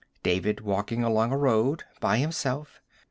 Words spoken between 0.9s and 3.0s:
along a road, by himself.